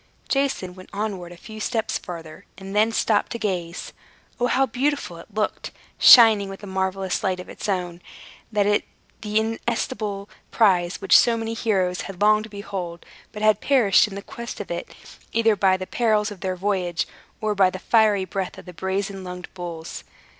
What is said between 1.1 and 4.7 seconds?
a few steps farther, and then stopped to gaze. O, how